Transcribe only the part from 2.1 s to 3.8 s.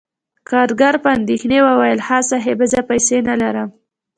صاحب، زه پیسې نلرم..."